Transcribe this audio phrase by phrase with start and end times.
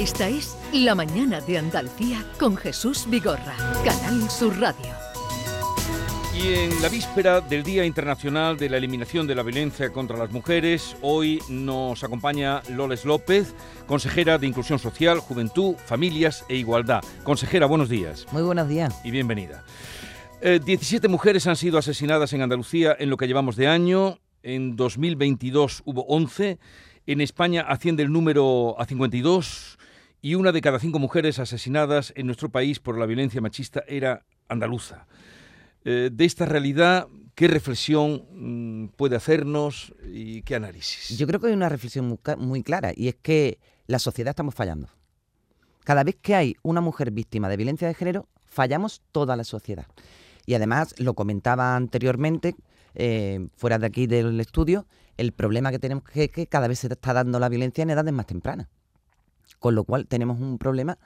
[0.00, 4.94] Esta es La Mañana de Andalucía con Jesús Vigorra, Canal Sur Radio.
[6.34, 10.30] Y en la víspera del Día Internacional de la Eliminación de la Violencia contra las
[10.30, 13.54] Mujeres, hoy nos acompaña Loles López,
[13.86, 17.04] consejera de Inclusión Social, Juventud, Familias e Igualdad.
[17.22, 18.26] Consejera, buenos días.
[18.32, 18.98] Muy buenos días.
[19.04, 19.64] Y bienvenida.
[20.40, 24.18] 17 eh, mujeres han sido asesinadas en Andalucía en lo que llevamos de año.
[24.42, 26.58] En 2022 hubo 11.
[27.06, 29.76] En España asciende el número a 52
[30.22, 34.24] y una de cada cinco mujeres asesinadas en nuestro país por la violencia machista era
[34.48, 35.06] andaluza.
[35.84, 41.16] Eh, de esta realidad, ¿qué reflexión mm, puede hacernos y qué análisis?
[41.16, 44.88] Yo creo que hay una reflexión muy, clara y es que la sociedad estamos fallando.
[45.84, 49.86] Cada vez que hay una mujer víctima de violencia de género, fallamos toda la sociedad.
[50.44, 52.56] Y además, lo comentaba anteriormente,
[52.94, 56.88] eh, fuera de aquí del estudio, el problema que tenemos es que cada vez se
[56.88, 58.68] está dando la violencia en edades más tempranas.
[59.60, 60.98] Con lo cual tenemos un problema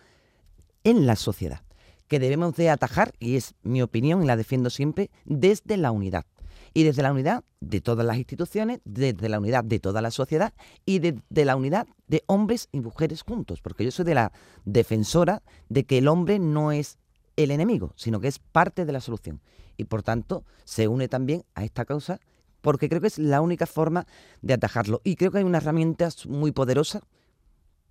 [0.84, 1.60] en la sociedad
[2.08, 6.26] que debemos de atajar, y es mi opinión y la defiendo siempre, desde la unidad.
[6.72, 10.52] Y desde la unidad de todas las instituciones, desde la unidad de toda la sociedad
[10.84, 13.60] y desde la unidad de hombres y mujeres juntos.
[13.62, 14.32] Porque yo soy de la
[14.64, 16.98] defensora de que el hombre no es
[17.36, 19.40] el enemigo, sino que es parte de la solución.
[19.76, 22.20] Y por tanto se une también a esta causa
[22.60, 24.06] porque creo que es la única forma
[24.42, 25.00] de atajarlo.
[25.04, 27.02] Y creo que hay una herramienta muy poderosa,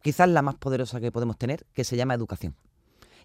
[0.04, 2.56] quizás la más poderosa que podemos tener, que se llama educación.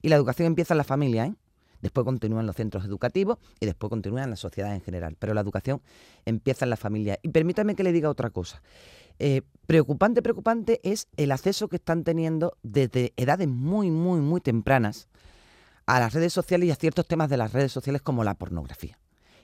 [0.01, 1.35] Y la educación empieza en la familia, ¿eh?
[1.83, 5.17] Después continúa en los centros educativos y después continúa en la sociedad en general.
[5.19, 5.81] Pero la educación
[6.25, 7.19] empieza en la familia.
[7.23, 8.63] Y permítame que le diga otra cosa.
[9.21, 15.09] Eh, preocupante, preocupante es el acceso que están teniendo desde edades muy, muy, muy tempranas
[15.87, 18.99] a las redes sociales y a ciertos temas de las redes sociales como la pornografía.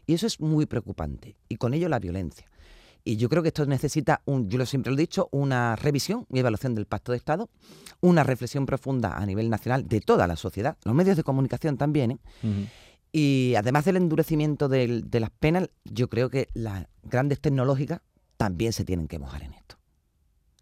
[0.06, 1.36] Y eso es muy preocupante.
[1.48, 2.48] Y con ello la violencia.
[3.06, 6.26] Y yo creo que esto necesita, un, yo lo siempre lo he dicho, una revisión
[6.32, 7.50] y evaluación del Pacto de Estado,
[8.00, 12.12] una reflexión profunda a nivel nacional de toda la sociedad, los medios de comunicación también.
[12.12, 12.18] ¿eh?
[13.12, 18.00] Y además del endurecimiento de, de las penas, yo creo que las grandes tecnológicas
[18.38, 19.76] también se tienen que mojar en esto.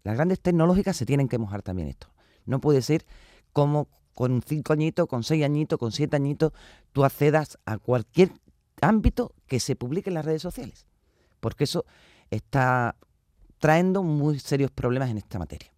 [0.03, 2.07] Las grandes tecnológicas se tienen que mojar también en esto.
[2.45, 3.05] No puede ser
[3.53, 6.51] como con cinco añitos, con seis añitos, con siete añitos,
[6.91, 8.33] tú accedas a cualquier
[8.81, 10.85] ámbito que se publique en las redes sociales.
[11.39, 11.85] Porque eso
[12.35, 12.95] está
[13.59, 15.73] trayendo muy serios problemas en esta materia.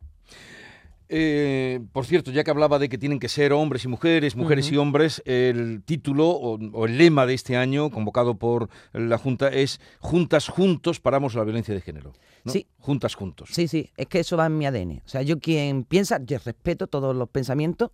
[1.07, 4.71] Eh, por cierto, ya que hablaba de que tienen que ser hombres y mujeres, mujeres
[4.71, 9.79] y hombres, el título o, el lema de este año, convocado por la Junta, es
[9.99, 12.13] Juntas juntos paramos la violencia de género.
[12.47, 12.67] Sí.
[12.79, 13.49] Juntas juntos.
[13.51, 15.03] Sí, sí, es que eso va en mi ADN.
[15.05, 17.91] O sea, yo quien piensa, yo respeto todos los pensamientos,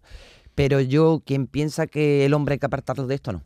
[0.55, 3.43] pero yo quien piensa que el hombre hay que apartarlo de esto, no.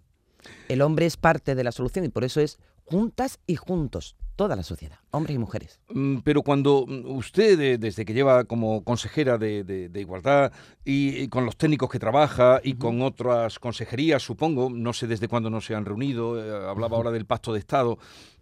[0.70, 4.56] El hombre es parte de la solución y por eso es juntas y juntos, toda
[4.56, 5.80] la sociedad, hombres y mujeres.
[5.90, 10.52] Mm, pero cuando mm, usted, desde que lleva como consejera de, igualdad
[10.84, 15.50] y, con los técnicos que trabaja y con otras consejerías, supongo, no sé desde cuándo
[15.50, 17.98] no se han reunido, eh, hablaba ahora del pacto de Estado,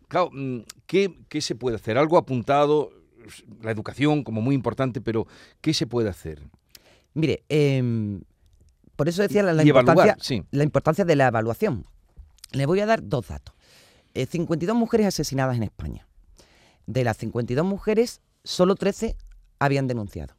[0.07, 1.97] claro, mm, ¿qué, ¿qué se puede hacer?
[1.97, 2.91] Algo apuntado,
[3.61, 5.27] la educación como muy importante, pero
[5.61, 6.41] ¿qué se puede hacer?
[7.13, 8.21] Mire, em,
[8.95, 10.17] por eso decía la, importancia,
[10.51, 11.85] la importancia de la evaluación.
[12.51, 13.55] Le voy a dar dos datos.
[14.13, 16.07] 52 eh, mujeres asesinadas en España.
[16.85, 19.15] De las 52 mujeres, solo 13
[19.59, 20.35] habían denunciado.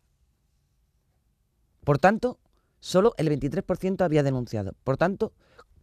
[1.84, 2.38] Por tanto,
[2.80, 4.72] solo el 23% había denunciado.
[4.84, 5.32] Por tanto,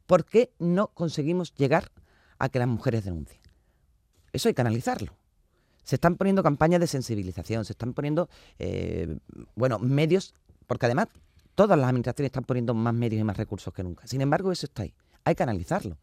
[0.05, 1.91] ¿por qué no conseguimos llegar
[2.39, 3.41] a que las mujeres denuncien?
[4.33, 5.13] Eso hay que analizarlo.
[5.83, 8.29] Se están poniendo campañas de sensibilización, se están poniendo,
[8.59, 9.17] eh,
[9.55, 10.33] bueno, medios,
[10.67, 11.07] porque además
[11.55, 14.07] todas las administraciones están poniendo más medios y más recursos que nunca.
[14.07, 14.93] Sin embargo, eso está ahí.
[15.23, 15.97] Hay que analizarlo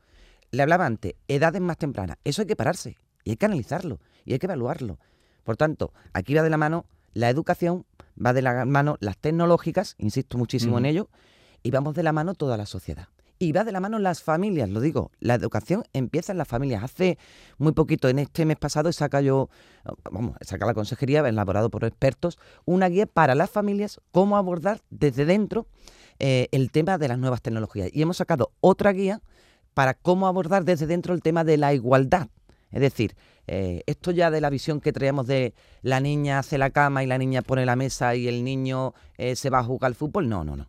[0.51, 2.19] le hablaba antes, edades más tempranas.
[2.25, 4.99] Eso hay que pararse y hay que analizarlo y hay que evaluarlo.
[5.45, 7.87] Por tanto, aquí va de la mano la educación,
[8.25, 11.09] va de la mano las tecnológicas, insisto muchísimo en ello,
[11.63, 13.09] y vamos de la mano toda la sociedad.
[13.41, 16.83] Y va de la mano las familias, lo digo, la educación empieza en las familias.
[16.83, 17.19] Hace
[17.57, 19.49] muy poquito, en este mes pasado, saca yo,
[20.11, 25.25] vamos, saca la consejería, elaborado por expertos, una guía para las familias, cómo abordar desde
[25.25, 25.69] dentro
[26.19, 27.91] eh, el tema de las nuevas tecnologías.
[27.93, 29.23] Y hemos sacado otra guía
[29.79, 32.27] para cómo abordar desde dentro el tema de la igualdad.
[32.73, 33.15] Es decir,
[33.47, 37.07] eh, esto ya de la visión que traemos de la niña hace la cama y
[37.07, 40.29] la niña pone la mesa y el niño eh, se va a jugar al fútbol,
[40.29, 40.67] no, no, no.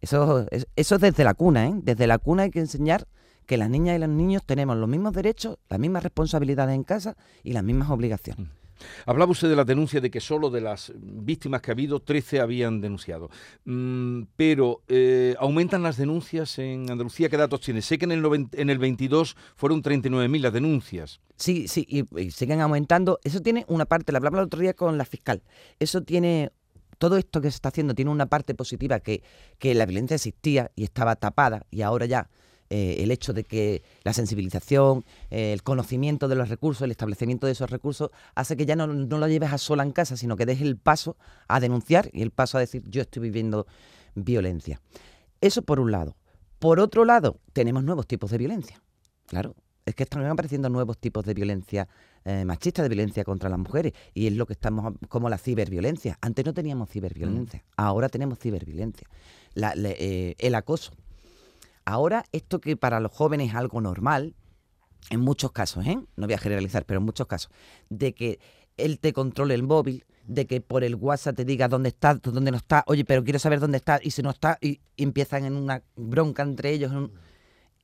[0.00, 0.46] Eso,
[0.76, 1.74] eso es desde la cuna, ¿eh?
[1.82, 3.06] Desde la cuna hay que enseñar
[3.44, 7.18] que las niñas y los niños tenemos los mismos derechos, las mismas responsabilidades en casa
[7.42, 8.46] y las mismas obligaciones.
[8.46, 8.67] Mm.
[9.06, 12.40] Hablaba usted de la denuncia de que solo de las víctimas que ha habido, 13
[12.40, 13.30] habían denunciado.
[13.64, 17.28] Mm, pero, eh, ¿aumentan las denuncias en Andalucía?
[17.28, 17.82] ¿Qué datos tiene?
[17.82, 21.20] Sé que en el, en el 22 fueron 39.000 las denuncias.
[21.36, 23.20] Sí, sí, y, siguen aumentando.
[23.24, 25.42] Eso tiene una parte, la hablaba el otro día con la fiscal.
[25.78, 26.50] Eso tiene
[26.98, 29.22] todo esto que se está haciendo tiene una parte positiva que,
[29.58, 32.28] que la violencia existía y estaba tapada y ahora ya
[32.70, 37.46] eh, el hecho de que la sensibilización, eh, el conocimiento de los recursos, el establecimiento
[37.46, 40.36] de esos recursos, hace que ya no, no, lo lleves a sola en casa, sino
[40.36, 41.16] que des el paso
[41.48, 43.66] a denunciar y el paso a decir yo estoy viviendo
[44.14, 44.82] violencia.
[45.40, 46.16] Eso por un lado.
[46.58, 48.82] Por otro lado, tenemos nuevos tipos de violencia.
[49.26, 49.54] Claro,
[49.86, 51.88] es que están apareciendo nuevos tipos de violencia
[52.24, 56.18] eh, machista, de violencia contra las mujeres, y es lo que estamos, como la ciberviolencia.
[56.20, 57.72] Antes no teníamos ciberviolencia, mm.
[57.76, 59.08] ahora tenemos ciberviolencia.
[59.54, 60.92] el acoso,
[61.88, 64.34] Ahora, esto que para los jóvenes es algo normal,
[65.08, 65.98] en muchos casos, ¿eh?
[66.16, 67.50] no voy a generalizar, pero en muchos casos,
[67.88, 68.40] de que
[68.76, 72.50] él te controle el móvil, de que por el WhatsApp te diga dónde está, dónde
[72.50, 75.56] no está, oye, pero quiero saber dónde está, y si no está, y, empiezan en
[75.56, 76.92] una bronca entre ellos.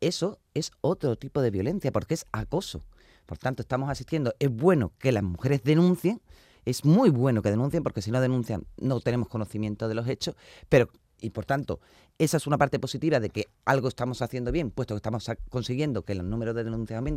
[0.03, 2.85] Eso es otro tipo de violencia, porque es acoso.
[3.25, 6.21] Por tanto, estamos asistiendo, es bueno que las mujeres denuncien,
[6.67, 10.37] es muy bueno que denuncien, porque si no denuncian no tenemos conocimiento de los hechos,
[10.69, 11.81] pero y por tanto,
[12.19, 16.03] esa es una parte positiva de que algo estamos haciendo bien, puesto que estamos consiguiendo
[16.03, 16.65] que el número de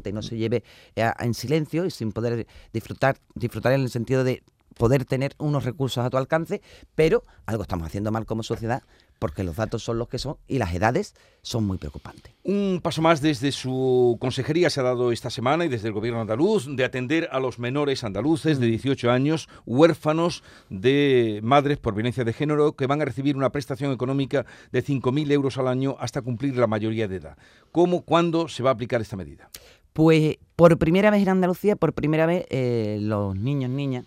[0.09, 0.63] y no se lleve
[0.95, 4.43] eh, en silencio y sin poder disfrutar, disfrutar en el sentido de
[4.77, 6.61] poder tener unos recursos a tu alcance,
[6.95, 8.83] pero algo estamos haciendo mal como sociedad
[9.19, 12.33] porque los datos son los que son y las edades son muy preocupantes.
[12.43, 16.21] Un paso más desde su consejería se ha dado esta semana y desde el gobierno
[16.21, 19.09] andaluz de atender a los menores andaluces de 18 mm.
[19.09, 24.45] años, huérfanos de madres por violencia de género, que van a recibir una prestación económica
[24.71, 27.37] de 5.000 euros al año hasta cumplir la mayoría de edad.
[27.71, 29.49] ¿Cómo, cuándo se va a aplicar esta medida?
[29.93, 34.05] Pues por primera vez en Andalucía, por primera vez eh, los niños, niñas,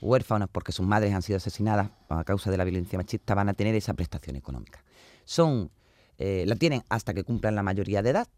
[0.00, 3.54] huérfanos porque sus madres han sido asesinadas a causa de la violencia machista van a
[3.54, 4.82] tener esa prestación económica.
[5.24, 5.70] Son,
[6.18, 8.28] eh, la tienen hasta que cumplan la mayoría de edad,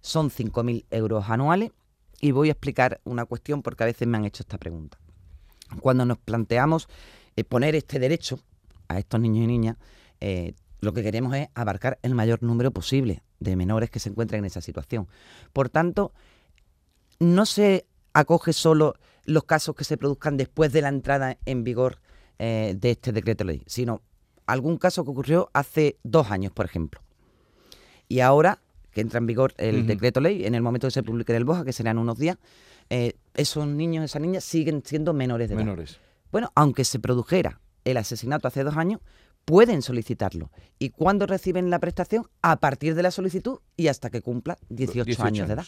[0.00, 1.72] son 5.000 euros anuales
[2.20, 4.98] y voy a explicar una cuestión porque a veces me han hecho esta pregunta.
[5.80, 6.88] Cuando nos planteamos
[7.36, 8.40] eh, poner este derecho
[8.88, 9.76] a estos niños y niñas,
[10.20, 14.40] eh, lo que queremos es abarcar el mayor número posible de menores que se encuentran
[14.40, 15.08] en esa situación.
[15.52, 16.12] Por tanto,
[17.18, 18.94] no se acoge solo
[19.30, 21.98] los casos que se produzcan después de la entrada en vigor
[22.38, 24.02] eh, de este decreto ley, sino
[24.46, 27.00] algún caso que ocurrió hace dos años, por ejemplo.
[28.08, 28.60] Y ahora
[28.90, 31.44] que entra en vigor el decreto ley, en el momento que se publique en el
[31.44, 32.38] BOJA, que serán unos días,
[32.88, 35.92] eh, esos niños, esas niñas siguen siendo menores de menores.
[35.92, 36.00] edad.
[36.32, 39.00] Bueno, aunque se produjera el asesinato hace dos años,
[39.44, 40.50] pueden solicitarlo.
[40.80, 42.26] ¿Y cuándo reciben la prestación?
[42.42, 45.66] A partir de la solicitud y hasta que cumpla 18, años, de edad.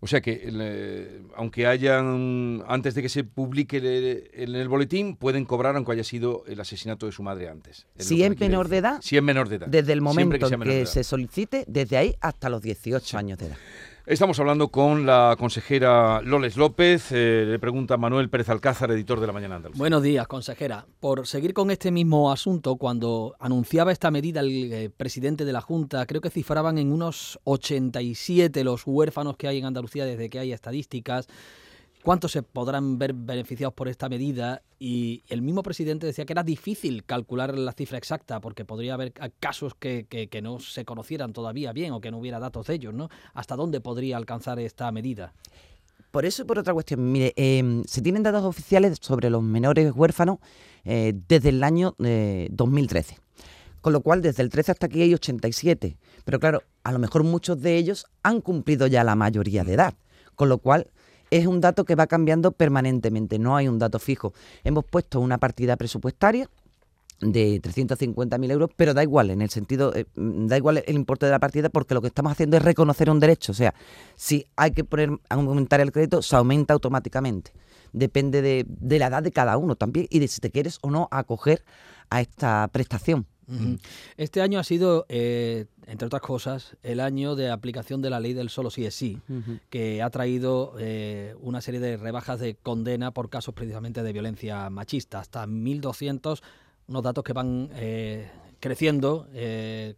[0.00, 5.76] O sea que, aunque hayan, antes de que se publique en el, boletín, pueden cobrar
[5.76, 7.86] aunque haya sido el asesinato de su madre antes.
[7.98, 8.98] si es menor de edad.
[9.00, 9.66] Si es menor de edad.
[9.68, 13.56] Desde el momento en que se solicite, desde ahí hasta los 18 años de edad.
[14.06, 17.10] Estamos hablando con la consejera Loles López.
[17.10, 19.78] Eh, le pregunta Manuel Pérez Alcázar, editor de La Mañana Andalucía.
[19.78, 20.84] Buenos días, consejera.
[21.00, 25.62] Por seguir con este mismo asunto, cuando anunciaba esta medida el eh, presidente de la
[25.62, 30.38] Junta, creo que cifraban en unos 87 los huérfanos que hay en Andalucía desde que
[30.38, 31.26] hay estadísticas
[32.04, 36.42] cuántos se podrán ver beneficiados por esta medida y el mismo presidente decía que era
[36.42, 40.06] difícil calcular la cifra exacta porque podría haber casos que,
[40.42, 43.08] no se conocieran todavía bien o que no hubiera datos de ellos, ¿no?
[43.32, 45.32] ¿Hasta dónde podría alcanzar esta medida?
[46.10, 49.90] Por eso y por otra cuestión, mire, em, se tienen datos oficiales sobre los menores
[49.96, 50.38] huérfanos
[50.84, 53.14] eh, desde el año 2013.
[53.14, 53.18] Eh,
[53.80, 55.96] Con lo cual, desde el 13 hasta aquí hay 87.
[56.24, 59.94] Pero claro, a lo mejor muchos de ellos han cumplido ya la mayoría de edad.
[60.34, 60.90] Con lo cual,
[61.34, 64.32] es un dato que va cambiando permanentemente, no hay un dato fijo.
[64.62, 66.48] Hemos puesto una partida presupuestaria
[67.20, 71.26] de 350.000 euros, pero da igual, en el sentido, eh, mm, da igual el importe
[71.26, 73.50] de la partida porque lo que estamos haciendo es reconocer un derecho.
[73.50, 73.74] O sea,
[74.14, 77.50] si hay que poner, aumentar el crédito, se aumenta automáticamente.
[77.92, 80.90] Depende de, de la edad de cada uno también y de si te quieres o
[80.90, 81.64] no acoger
[82.10, 83.26] a esta prestación.
[84.16, 88.32] Este año ha sido, eh, entre otras cosas, el año de aplicación de la ley
[88.32, 89.20] del solo sí es sí,
[89.70, 94.70] que ha traído eh, una serie de rebajas de condena por casos precisamente de violencia
[94.70, 96.40] machista, hasta 1.200,
[96.88, 99.28] unos datos que van eh, creciendo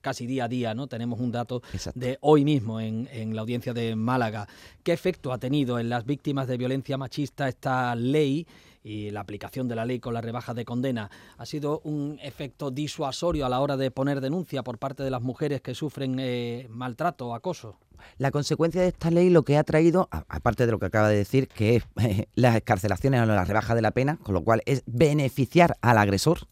[0.00, 0.88] casi día a día, ¿no?
[0.88, 1.62] Tenemos un dato
[1.94, 4.48] de hoy mismo en, en, la audiencia de Málaga.
[4.82, 8.46] ¿Qué efecto ha tenido en las víctimas de violencia machista esta ley?
[8.86, 12.70] Y la aplicación de la ley con la rebaja de condena ha sido un efecto
[12.70, 16.68] disuasorio a la hora de poner denuncia por parte de las mujeres que sufren eh,
[16.70, 17.76] maltrato o acoso.
[18.16, 21.16] La consecuencia de esta ley lo que ha traído, aparte de lo que acaba de
[21.16, 24.62] decir, que es eh, las escarcelaciones o la rebaja de la pena, con lo cual
[24.66, 26.46] es beneficiar al agresor,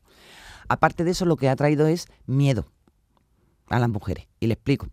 [0.69, 2.67] aparte de eso lo que ha traído es miedo
[3.69, 4.27] a las mujeres.
[4.41, 4.89] Y le explico.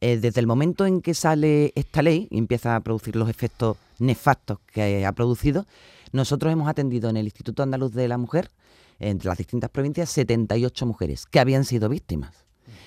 [0.00, 3.76] Eh, desde el momento en que sale esta ley y empieza a producir los efectos
[3.98, 5.66] nefastos que ha producido,
[6.12, 8.50] nosotros hemos atendido en el Instituto Andaluz de la Mujer
[8.98, 12.44] entre las distintas provincias 78 mujeres que habían sido víctimas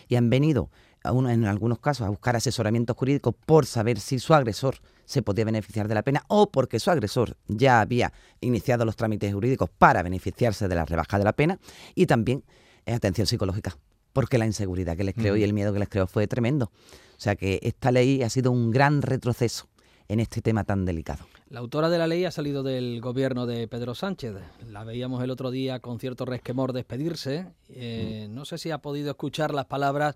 [0.07, 0.69] y han venido
[1.03, 5.87] en algunos casos a buscar asesoramiento jurídico por saber si su agresor se podía beneficiar
[5.87, 8.11] de la pena o porque su agresor ya había
[8.41, 11.59] iniciado los trámites jurídicos para beneficiarse de la rebaja de la pena
[11.93, 12.43] y también
[12.85, 13.77] eh, atención psicológica
[14.15, 16.67] porque la inseguridad que les creó y el miedo que les creó fue tremendo.
[16.67, 19.67] O sea que esta ley ha sido un gran retroceso
[20.07, 21.25] en este tema tan delicado.
[21.49, 24.35] La autora de la ley ha salido del gobierno de Pedro Sánchez.
[24.69, 27.47] La veíamos el otro día con cierto resquemor despedirse.
[27.67, 30.15] Eh, no sé si ha podido escuchar las palabras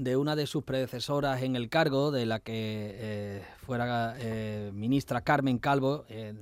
[0.00, 5.20] de una de sus predecesoras en el cargo, de la que eh, fuera eh, ministra
[5.20, 6.32] Carmen Calvo, eh,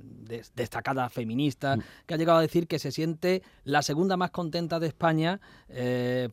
[0.55, 1.81] destacada feminista, mm.
[2.05, 5.41] que ha llegado a decir que se siente la segunda más contenta de España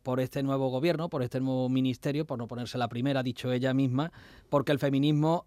[0.03, 3.53] por este nuevo gobierno, por este nuevo ministerio, por no ponerse la primera, ha dicho
[3.53, 4.13] ella misma,
[4.49, 5.45] porque el feminismo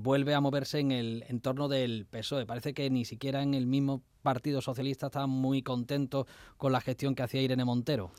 [0.00, 2.46] vuelve a moverse en el entorno del PSOE.
[2.46, 7.14] Parece que ni siquiera en el mismo Partido Socialista están muy contentos con la gestión
[7.14, 8.10] que hacía Irene Montero.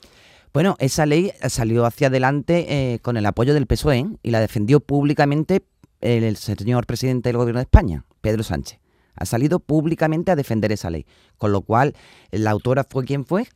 [0.51, 4.79] Bueno, esa ley salió hacia adelante eh, con el apoyo del PSOE y la defendió
[4.79, 5.63] públicamente
[6.01, 8.79] el señor presidente del gobierno de España, Pedro Sánchez.
[9.15, 11.05] Ha salido públicamente a defender esa ley,
[11.37, 11.93] con lo cual
[12.31, 13.47] la autora fue quien fue,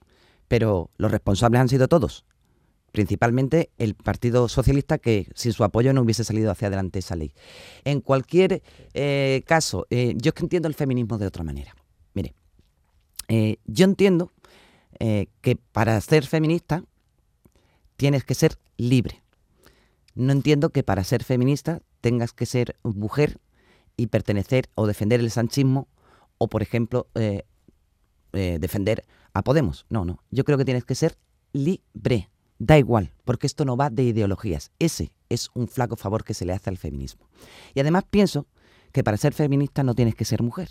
[0.48, 2.26] pero los responsables han sido todos,
[2.92, 7.34] principalmente el Partido Socialista, que sin su apoyo no hubiese salido hacia adelante esa ley.
[7.86, 8.62] En cualquier
[8.94, 11.74] eh, caso, eh, yo es que entiendo el feminismo de otra manera.
[12.14, 12.36] Mire,
[13.66, 14.32] yo entiendo
[15.06, 16.86] eh, que para ser feminista
[17.98, 19.22] tienes que ser libre.
[20.16, 23.42] No entiendo que para ser feminista tengas que ser mujer
[23.98, 25.90] y pertenecer o defender el sanchismo
[26.38, 27.44] o, por ejemplo, eh,
[28.32, 29.86] eh, defender a Podemos.
[29.90, 30.24] No, no.
[30.32, 31.18] Yo creo que tienes que ser
[31.52, 32.30] libre.
[32.58, 34.72] Da igual, porque esto no va de ideologías.
[34.80, 37.28] Ese es un flaco favor que se le hace al feminismo.
[37.74, 38.48] Y además pienso
[38.94, 40.70] que para ser feminista no tienes que ser mujer,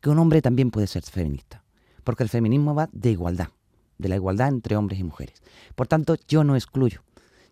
[0.00, 1.62] que un hombre también puede ser feminista,
[2.04, 3.48] porque el feminismo va de igualdad
[3.98, 5.42] de la igualdad entre hombres y mujeres.
[5.74, 7.02] Por tanto, yo no excluyo,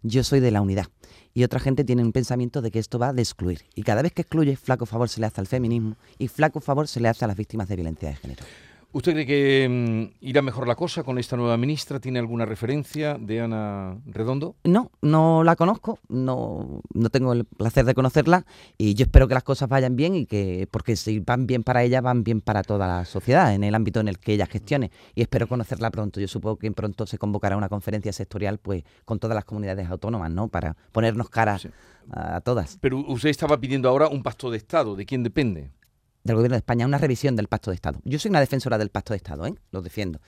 [0.03, 0.87] yo soy de la unidad.
[1.33, 3.63] Y otra gente tiene un pensamiento de que esto va de excluir.
[3.75, 6.87] Y cada vez que excluye, flaco favor se le hace al feminismo y flaco favor
[6.87, 8.45] se le hace a las víctimas de violencia de género.
[8.95, 11.99] ¿Usted cree que mm, irá mejor la cosa con esta nueva ministra?
[11.99, 14.55] ¿Tiene alguna referencia de Ana Redondo?
[14.63, 18.47] No, no la conozco, no, no tengo el placer de conocerla
[18.79, 21.83] y yo espero que las cosas vayan bien y que, porque si van bien para
[21.83, 24.93] ella, van bien para toda la sociedad en el ámbito en el que ella gestione
[25.17, 26.21] y espero conocerla pronto.
[26.21, 30.31] Yo supongo que pronto se convocará una conferencia sectorial pues con todas las comunidades autónomas,
[30.31, 30.47] ¿no?
[30.47, 31.67] Para ponernos caras
[32.13, 32.79] a todas.
[32.81, 35.73] Pero usted estaba pidiendo ahora un pacto de Estado, ¿de quién depende?
[36.25, 38.01] Del gobierno de España una revisión del pacto de Estado.
[38.05, 39.55] Yo soy una defensora del pacto de Estado, ¿eh?
[39.71, 40.21] lo defiendo.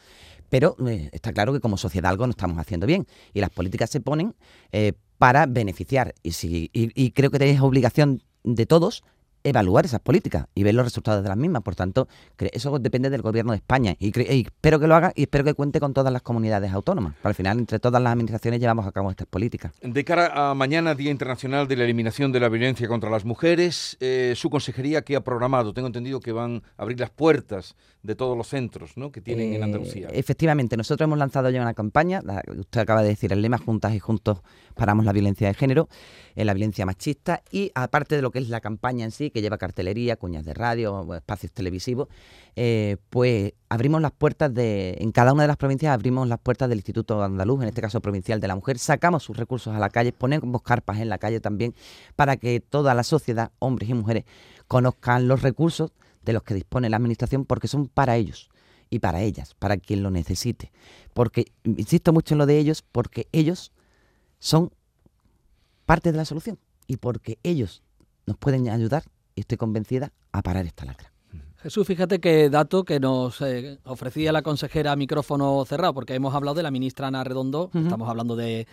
[0.49, 3.91] Pero eh, está claro que como sociedad algo no estamos haciendo bien y las políticas
[3.91, 4.37] se ponen
[4.71, 6.15] eh, para beneficiar.
[6.23, 9.03] Y, si, y, creo que es obligación de todos
[9.49, 11.62] evaluar esas políticas y ver los resultados de las mismas.
[11.62, 15.45] Por tanto, eso depende del gobierno de España y, espero que lo haga y espero
[15.45, 17.15] que cuente con todas las comunidades autónomas.
[17.23, 19.73] Al final, entre todas las administraciones llevamos a cabo estas políticas.
[19.81, 23.97] De cara a mañana, Día Internacional de la Eliminación de la Violencia contra las Mujeres,
[24.00, 25.73] eh, su consejería, ¿qué ha programado?
[25.73, 29.11] Tengo entendido que van a abrir las puertas de todos los centros ¿no?
[29.11, 30.09] que tienen en Andalucía.
[30.09, 32.23] Eh, efectivamente, nosotros hemos lanzado ya una campaña,
[32.57, 34.38] usted acaba de decir el lema Juntas y Juntos
[34.75, 35.88] paramos la violencia de género,
[36.35, 39.43] eh, la violencia machista y aparte de lo que es la campaña en sí, que
[39.43, 42.09] lleva cartelería, cuñas de radio, espacios televisivos,
[42.57, 46.71] eh, pues abrimos las puertas de, en cada una de las provincias abrimos las puertas
[46.71, 49.90] del Instituto Andaluz, en este caso provincial de la mujer, sacamos sus recursos a la
[49.90, 51.75] calle, ponemos carpas en la calle también
[52.16, 54.25] para que toda la sociedad, hombres y mujeres,
[54.69, 55.93] conozcan los recursos
[56.25, 58.49] de los que dispone la administración porque son para ellos
[58.88, 60.73] y para ellas, para quien lo necesite.
[61.12, 63.71] Porque, insisto mucho en lo de ellos, porque ellos
[64.38, 64.73] son
[65.85, 67.83] parte de la solución y porque ellos
[68.26, 69.05] nos pueden ayudar,
[69.37, 71.12] y estoy convencida, a parar esta lacra.
[71.66, 76.35] Jesús, fíjate qué dato que nos eh, ofrecía la consejera a micrófono cerrado, porque hemos
[76.35, 78.66] hablado de la ministra Ana Redondo, estamos hablando de,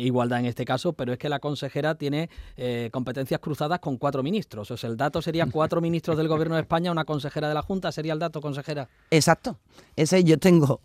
[0.00, 4.22] igualdad en este caso, pero es que la consejera tiene eh, competencias cruzadas con cuatro
[4.22, 4.70] ministros.
[4.70, 7.62] O sea, el dato sería cuatro ministros del Gobierno de España, una consejera de la
[7.62, 8.88] Junta, sería el dato, consejera.
[9.10, 9.58] Exacto.
[9.96, 10.82] Ese yo tengo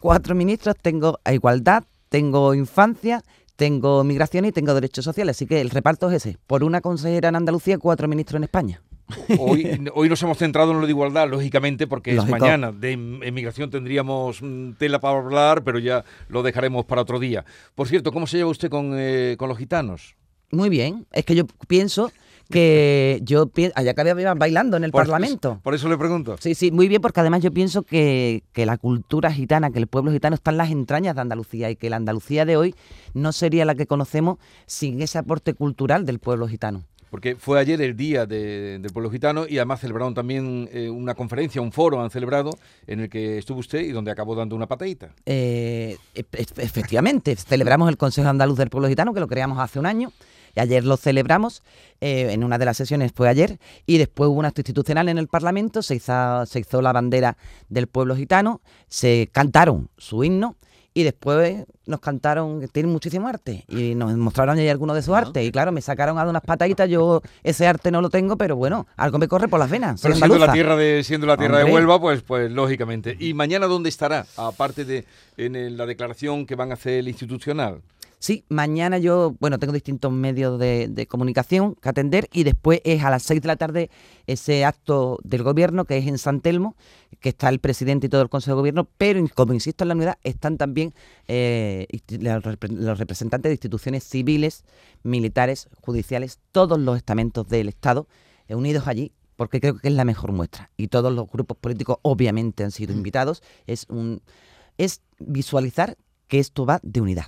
[0.00, 3.22] cuatro ministros, tengo a igualdad, tengo infancia,
[3.62, 5.36] tengo migración y tengo derechos sociales.
[5.36, 6.36] Así que el reparto es ese.
[6.48, 8.82] Por una consejera en Andalucía, cuatro ministros en España.
[9.38, 12.72] Hoy, hoy nos hemos centrado en lo de igualdad, lógicamente, porque es mañana.
[12.72, 17.44] De emigración tendríamos mm, tela para hablar, pero ya lo dejaremos para otro día.
[17.76, 20.16] Por cierto, ¿cómo se lleva usted con, eh, con los gitanos?
[20.50, 21.06] Muy bien.
[21.12, 22.10] Es que yo pienso
[22.52, 25.60] que yo pienso, allá que había bailando en el Parlamento.
[25.62, 26.36] Por eso le pregunto.
[26.40, 29.86] Sí, sí, muy bien, porque además yo pienso que, que, la cultura gitana, que el
[29.88, 32.74] pueblo gitano está en las entrañas de Andalucía y que la Andalucía de hoy
[33.14, 36.84] no sería la que conocemos sin ese aporte cultural del pueblo gitano.
[37.10, 41.14] porque fue ayer el día de- del pueblo gitano y además celebraron también eh, una
[41.14, 42.52] conferencia, un foro han celebrado
[42.86, 45.10] en el que estuvo usted y donde acabó dando una patadita.
[45.26, 49.78] Eh, e- e- efectivamente, celebramos el Consejo Andaluz del Pueblo Gitano, que lo creamos hace
[49.78, 50.10] un año.
[50.54, 51.62] Y ayer lo celebramos,
[52.00, 55.18] eh, en una de las sesiones fue ayer, y después hubo un acto institucional en
[55.18, 57.36] el Parlamento, se hizo, se hizo la bandera
[57.68, 60.56] del pueblo gitano, se cantaron su himno,
[60.94, 65.14] y después nos cantaron, que tienen muchísimo arte, y nos mostraron ahí algunos de sus
[65.14, 68.56] artes, y claro, me sacaron a unas pataditas, yo ese arte no lo tengo, pero
[68.56, 70.02] bueno, algo me corre por las venas.
[70.02, 71.72] Pero siendo la tierra de siendo la tierra de.
[71.72, 73.16] Huelva, pues pues lógicamente.
[73.18, 74.26] ¿Y mañana dónde estará?
[74.36, 75.06] Aparte de
[75.38, 77.80] en el- la declaración que van a hacer el institucional.
[78.22, 83.02] Sí, mañana yo, bueno, tengo distintos medios de, de comunicación que atender y después es
[83.02, 83.90] a las 6 de la tarde
[84.28, 86.76] ese acto del gobierno que es en San Telmo,
[87.18, 89.94] que está el presidente y todo el Consejo de Gobierno, pero como insisto en la
[89.96, 90.94] unidad, están también
[91.26, 94.62] eh, los repre- los representantes de instituciones civiles,
[95.02, 98.06] militares, judiciales, todos los estamentos del Estado
[98.46, 100.70] eh, unidos allí porque creo que es la mejor muestra.
[100.76, 103.42] Y todos los grupos políticos obviamente han sido invitados.
[103.66, 104.22] Es, un,
[104.78, 105.96] es visualizar
[106.28, 107.26] que esto va de unidad.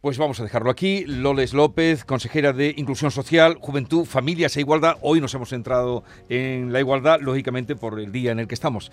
[0.00, 1.04] Pues vamos a dejarlo aquí.
[1.06, 4.96] Loles López, consejera de Inclusión Social, Juventud, Familias e Igualdad.
[5.02, 8.90] Hoy nos hemos centrado en la igualdad, lógicamente por el día en el que estamos.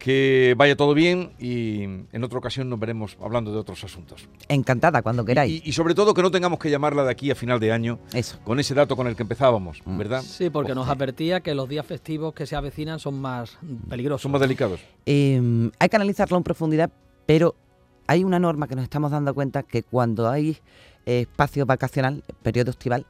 [0.00, 4.28] Que vaya todo bien y en otra ocasión nos veremos hablando de otros asuntos.
[4.48, 5.62] Encantada, cuando queráis.
[5.64, 8.00] Y, y sobre todo que no tengamos que llamarla de aquí a final de año
[8.12, 8.40] Eso.
[8.42, 9.96] con ese dato con el que empezábamos, Mm.
[9.98, 10.22] ¿verdad?
[10.22, 14.22] Sí, porque nos advertía que los días festivos que se avecinan son más peligrosos.
[14.22, 14.80] Son más delicados.
[15.06, 16.90] Eh, hay que analizarlo en profundidad,
[17.26, 17.54] pero
[18.08, 20.58] hay una norma que nos estamos dando cuenta que cuando hay
[21.06, 23.06] eh, espacio vacacional, periodo estival,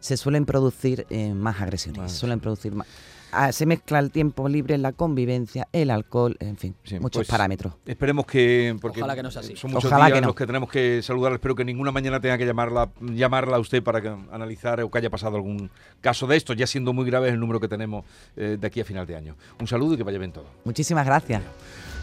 [0.00, 2.86] se suelen producir eh, más agresiones, se suelen producir más.
[3.30, 7.28] Ah, se mezcla el tiempo libre, la convivencia, el alcohol, en fin, Sí, muchos pues,
[7.28, 7.74] parámetros.
[7.84, 8.74] Esperemos que.
[8.80, 9.54] Porque Ojalá que no sea así.
[9.54, 10.26] Son muchos Ojalá días que no.
[10.28, 11.34] los que tenemos que saludar.
[11.34, 14.96] Espero que ninguna mañana tenga que llamarla, llamarla a usted para que analizar o que
[14.96, 18.56] haya pasado algún caso de esto, ya siendo muy grave el número que tenemos eh,
[18.58, 19.36] de aquí a final de año.
[19.60, 20.46] Un saludo y que vaya bien todo.
[20.64, 21.42] Muchísimas gracias.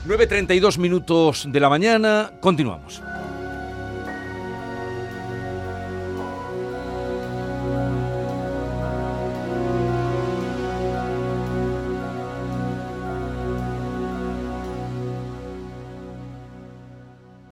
[0.08, 2.32] 9.32 minutos de la mañana.
[2.40, 3.02] Continuamos.